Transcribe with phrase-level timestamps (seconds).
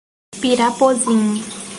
[0.41, 1.45] Pirapozinho